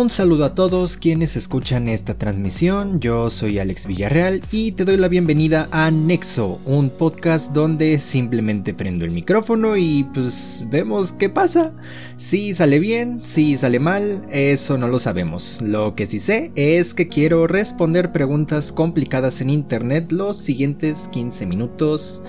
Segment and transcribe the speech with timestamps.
[0.00, 4.96] Un saludo a todos quienes escuchan esta transmisión, yo soy Alex Villarreal y te doy
[4.96, 11.28] la bienvenida a Nexo, un podcast donde simplemente prendo el micrófono y pues vemos qué
[11.28, 11.74] pasa.
[12.16, 15.60] Si sale bien, si sale mal, eso no lo sabemos.
[15.60, 21.44] Lo que sí sé es que quiero responder preguntas complicadas en internet los siguientes 15
[21.44, 22.22] minutos.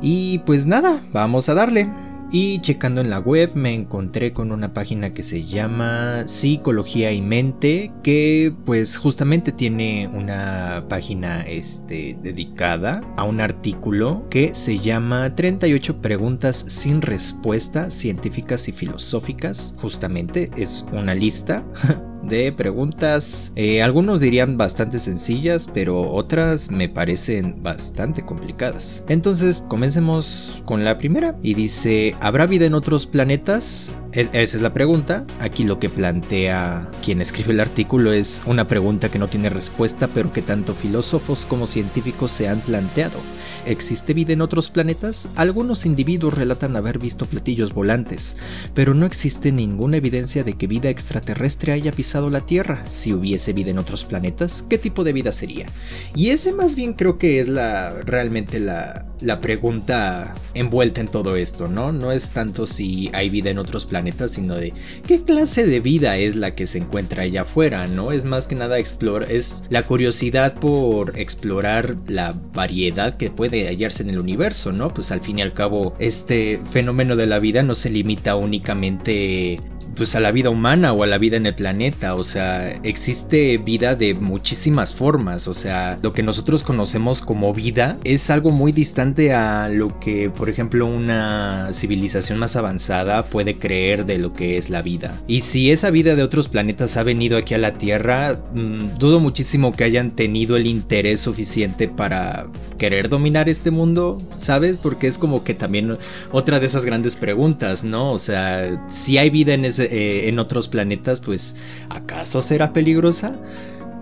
[0.00, 1.88] Y pues nada, vamos a darle.
[2.30, 7.22] Y checando en la web me encontré con una página que se llama Psicología y
[7.22, 15.34] Mente, que pues justamente tiene una página este, dedicada a un artículo que se llama
[15.34, 19.74] 38 preguntas sin respuesta científicas y filosóficas.
[19.78, 21.64] Justamente es una lista
[22.22, 23.52] de preguntas.
[23.56, 29.04] Eh, algunos dirían bastante sencillas, pero otras me parecen bastante complicadas.
[29.08, 31.36] Entonces, comencemos con la primera.
[31.42, 33.96] Y dice, ¿habrá vida en otros planetas?
[34.12, 35.26] Esa es la pregunta.
[35.40, 40.08] Aquí lo que plantea quien escribe el artículo es una pregunta que no tiene respuesta,
[40.08, 43.18] pero que tanto filósofos como científicos se han planteado.
[43.66, 45.28] ¿Existe vida en otros planetas?
[45.36, 48.36] Algunos individuos relatan haber visto platillos volantes,
[48.74, 52.82] pero no existe ninguna evidencia de que vida extraterrestre haya pisado la Tierra.
[52.88, 55.66] Si hubiese vida en otros planetas, ¿qué tipo de vida sería?
[56.14, 61.36] Y ese más bien creo que es la realmente la, la pregunta envuelta en todo
[61.36, 61.92] esto, ¿no?
[61.92, 63.97] No es tanto si hay vida en otros planetas,
[64.28, 64.72] sino de
[65.06, 68.12] qué clase de vida es la que se encuentra allá afuera, ¿no?
[68.12, 74.02] Es más que nada explorar, es la curiosidad por explorar la variedad que puede hallarse
[74.02, 74.88] en el universo, ¿no?
[74.92, 79.60] Pues al fin y al cabo, este fenómeno de la vida no se limita únicamente
[79.98, 83.58] pues a la vida humana o a la vida en el planeta, o sea, existe
[83.58, 88.70] vida de muchísimas formas, o sea, lo que nosotros conocemos como vida es algo muy
[88.70, 94.56] distante a lo que, por ejemplo, una civilización más avanzada puede creer de lo que
[94.56, 95.12] es la vida.
[95.26, 99.18] Y si esa vida de otros planetas ha venido aquí a la Tierra, mm, dudo
[99.18, 102.46] muchísimo que hayan tenido el interés suficiente para
[102.78, 104.78] querer dominar este mundo, ¿sabes?
[104.78, 105.98] Porque es como que también
[106.30, 108.12] otra de esas grandes preguntas, ¿no?
[108.12, 111.56] O sea, si hay vida en ese eh, en otros planetas, pues
[111.88, 113.36] ¿acaso será peligrosa?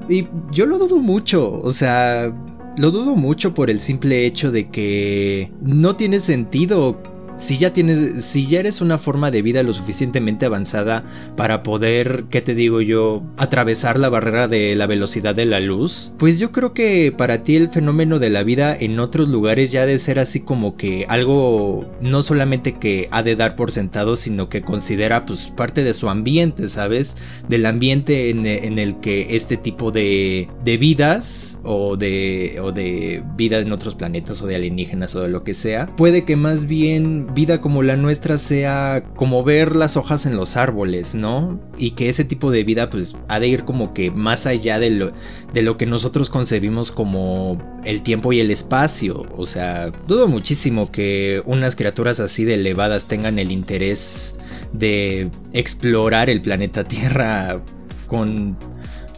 [0.09, 2.33] Y yo lo dudo mucho, o sea,
[2.79, 7.03] lo dudo mucho por el simple hecho de que no tiene sentido
[7.37, 11.05] si ya tienes, si ya eres una forma de vida lo suficientemente avanzada
[11.37, 16.13] para poder, ¿qué te digo yo?, atravesar la barrera de la velocidad de la luz,
[16.19, 19.83] pues yo creo que para ti el fenómeno de la vida en otros lugares ya
[19.83, 24.17] ha de ser así como que algo no solamente que ha de dar por sentado,
[24.17, 27.17] sino que considera pues parte de su ambiente, ¿sabes?
[27.49, 33.59] Del ambiente en, el que este tipo de, de vidas o de, o de vida
[33.59, 37.26] en otros planetas o de alienígenas o de lo que sea, puede que más bien
[37.35, 41.61] vida como la nuestra sea como ver las hojas en los árboles, ¿no?
[41.77, 44.91] Y que ese tipo de vida pues ha de ir como que más allá de
[44.91, 45.13] lo,
[45.53, 49.27] de lo que nosotros concebimos como el tiempo y el espacio.
[49.37, 54.37] O sea, dudo muchísimo que unas criaturas así de elevadas tengan el interés
[54.73, 57.61] de explorar el planeta Tierra
[58.07, 58.57] con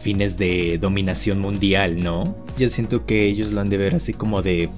[0.01, 2.35] fines de dominación mundial, ¿no?
[2.57, 4.69] Yo siento que ellos lo han de ver así como de...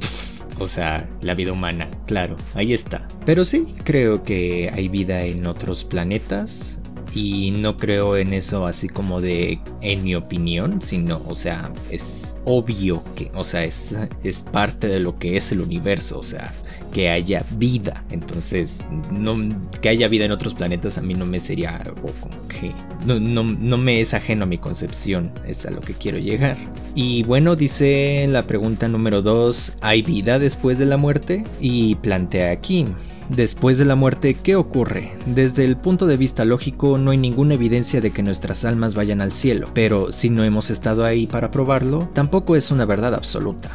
[0.62, 3.08] O sea, la vida humana, claro, ahí está.
[3.26, 6.80] Pero sí, creo que hay vida en otros planetas
[7.14, 12.38] y no creo en eso así como de en mi opinión, sino, o sea, es
[12.46, 16.54] obvio que, o sea, es, es parte de lo que es el universo, o sea,
[16.92, 18.04] que haya vida.
[18.12, 18.80] Entonces,
[19.12, 19.38] no,
[19.82, 22.74] que haya vida en otros planetas a mí no me sería algo como que
[23.06, 26.58] no, no, me es ajeno a mi concepción, es a lo que quiero llegar.
[26.94, 31.44] Y bueno, dice la pregunta número 2, ¿hay vida después de la muerte?
[31.60, 32.86] Y plantea aquí.
[33.30, 35.12] Después de la muerte, ¿qué ocurre?
[35.26, 39.22] Desde el punto de vista lógico, no hay ninguna evidencia de que nuestras almas vayan
[39.22, 43.72] al cielo, pero si no hemos estado ahí para probarlo, tampoco es una verdad absoluta.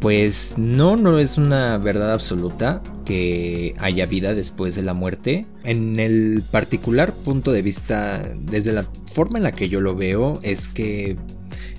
[0.00, 5.46] Pues no, no es una verdad absoluta que haya vida después de la muerte.
[5.62, 10.40] En el particular punto de vista, desde la forma en la que yo lo veo,
[10.42, 11.18] es que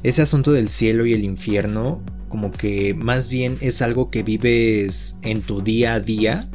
[0.03, 5.17] ese asunto del cielo y el infierno, como que más bien es algo que vives
[5.23, 6.47] en tu día a día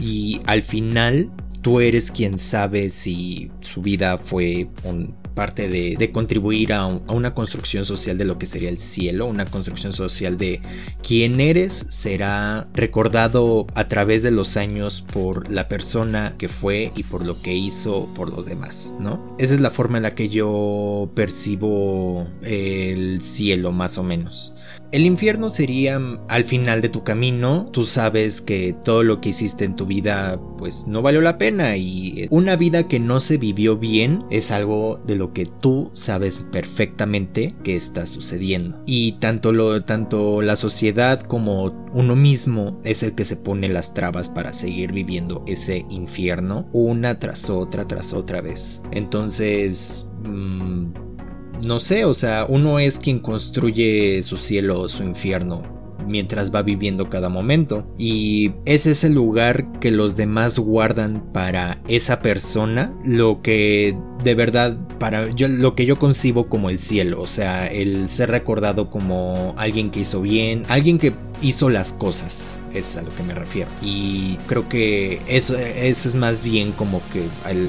[0.00, 6.72] y al final tú eres quien sabe si su vida fue un parte de, contribuir
[6.72, 10.60] a, una construcción social de lo que sería el cielo, una construcción social de
[11.02, 17.02] quién eres será recordado a través de los años por la persona que fue y
[17.04, 19.36] por lo que hizo por los demás, ¿no?
[19.38, 24.55] Esa es la forma en la que yo percibo el cielo más o menos.
[24.92, 29.64] El infierno sería al final de tu camino, tú sabes que todo lo que hiciste
[29.64, 33.76] en tu vida pues no valió la pena y una vida que no se vivió
[33.76, 38.82] bien es algo de lo que tú sabes perfectamente que está sucediendo.
[38.86, 43.94] Y tanto, lo, tanto la sociedad como uno mismo es el que se pone las
[43.94, 48.82] trabas para seguir viviendo ese infierno una tras otra, tras otra vez.
[48.92, 50.10] Entonces...
[50.24, 51.05] Mm,
[51.64, 55.76] no sé, o sea, uno es quien construye su cielo o su infierno
[56.06, 57.86] mientras va viviendo cada momento.
[57.98, 64.34] Y ese es el lugar que los demás guardan para esa persona, lo que de
[64.34, 68.90] verdad para yo lo que yo concibo como el cielo, o sea, el ser recordado
[68.90, 71.12] como alguien que hizo bien, alguien que
[71.42, 73.68] hizo las cosas, es a lo que me refiero.
[73.82, 77.22] Y creo que eso, eso es más bien como que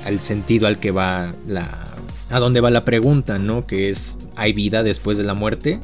[0.05, 1.96] al sentido al que va la
[2.29, 3.65] a dónde va la pregunta, ¿no?
[3.65, 5.79] Que es, ¿hay vida después de la muerte?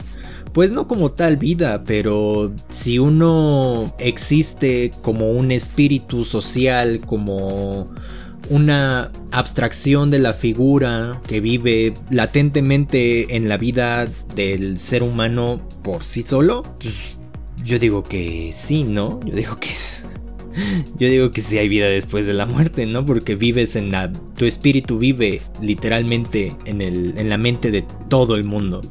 [0.54, 7.88] Pues no como tal vida, pero si uno existe como un espíritu social, como
[8.50, 16.04] una abstracción de la figura que vive latentemente en la vida del ser humano por
[16.04, 17.18] sí solo, pues
[17.64, 19.20] yo digo que sí, ¿no?
[19.26, 19.70] Yo digo que
[20.98, 23.06] yo digo que sí hay vida después de la muerte, ¿no?
[23.06, 24.12] Porque vives en la...
[24.12, 28.82] Tu espíritu vive literalmente en, el, en la mente de todo el mundo.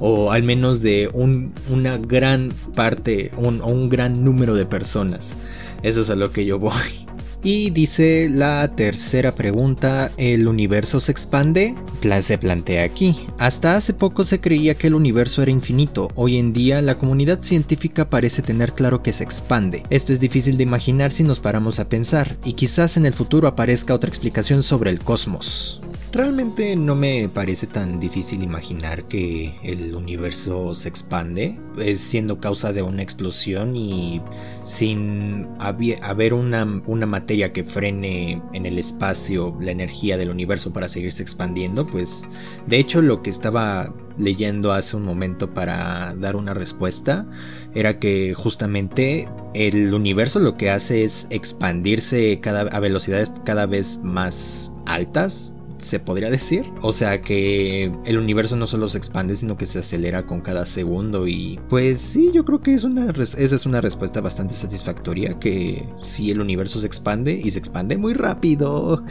[0.00, 5.36] O al menos de un, una gran parte, un, un gran número de personas.
[5.82, 7.06] Eso es a lo que yo voy.
[7.48, 11.76] Y dice la tercera pregunta, ¿el universo se expande?
[12.20, 13.16] se plantea aquí.
[13.38, 17.42] Hasta hace poco se creía que el universo era infinito, hoy en día la comunidad
[17.42, 19.84] científica parece tener claro que se expande.
[19.90, 23.46] Esto es difícil de imaginar si nos paramos a pensar, y quizás en el futuro
[23.46, 25.80] aparezca otra explicación sobre el cosmos.
[26.16, 32.72] Realmente no me parece tan difícil imaginar que el universo se expande, es siendo causa
[32.72, 34.22] de una explosión y
[34.64, 41.22] sin haber una, materia que frene en el espacio la energía del universo para seguirse
[41.22, 42.26] expandiendo, pues
[42.66, 47.26] de hecho lo que estaba leyendo hace un momento para dar una respuesta
[47.74, 54.72] era que justamente el universo lo que hace es expandirse a velocidades cada vez más
[54.86, 55.52] altas
[55.86, 56.64] se podría decir.
[56.82, 60.66] O sea que el universo no solo se expande, sino que se acelera con cada
[60.66, 61.26] segundo.
[61.26, 65.38] Y pues sí, yo creo que es una esa es una respuesta bastante satisfactoria.
[65.38, 69.04] Que si el universo se expande y se expande muy rápido.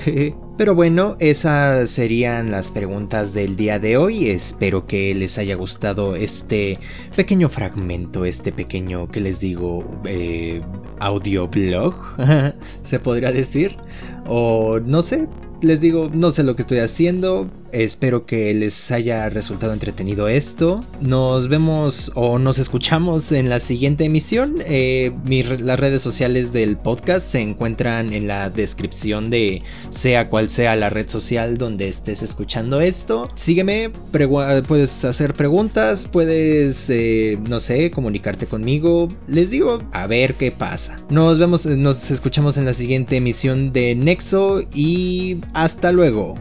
[0.57, 4.29] Pero bueno, esas serían las preguntas del día de hoy.
[4.29, 6.79] Espero que les haya gustado este
[7.15, 10.61] pequeño fragmento, este pequeño, que les digo, eh,
[10.99, 11.95] audioblog,
[12.81, 13.77] se podría decir.
[14.27, 15.27] O no sé,
[15.61, 20.81] les digo, no sé lo que estoy haciendo, Espero que les haya resultado entretenido esto.
[21.01, 24.55] Nos vemos o nos escuchamos en la siguiente emisión.
[24.65, 25.11] Eh,
[25.59, 30.89] las redes sociales del podcast se encuentran en la descripción de sea cual sea la
[30.89, 33.29] red social donde estés escuchando esto.
[33.35, 33.91] Sígueme,
[34.69, 39.09] puedes hacer preguntas, puedes, eh, no sé, comunicarte conmigo.
[39.27, 40.97] Les digo, a ver qué pasa.
[41.09, 46.35] Nos vemos, nos escuchamos en la siguiente emisión de Nexo y hasta luego.